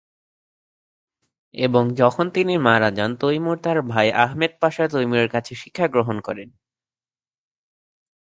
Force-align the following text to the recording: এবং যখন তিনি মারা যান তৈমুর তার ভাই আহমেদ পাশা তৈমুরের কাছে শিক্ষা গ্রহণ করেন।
এবং 1.55 1.83
যখন 1.93 2.25
তিনি 2.29 2.53
মারা 2.59 2.89
যান 2.91 3.11
তৈমুর 3.19 3.57
তার 3.63 3.77
ভাই 3.91 4.07
আহমেদ 4.23 4.51
পাশা 4.61 4.83
তৈমুরের 4.93 5.29
কাছে 5.29 5.53
শিক্ষা 5.55 5.85
গ্রহণ 5.87 6.17
করেন। 6.21 6.49